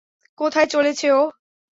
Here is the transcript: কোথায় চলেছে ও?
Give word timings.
কোথায় 0.37 0.67
চলেছে 0.67 1.07
ও? 1.11 1.21